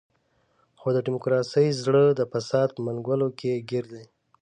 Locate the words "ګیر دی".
3.69-4.05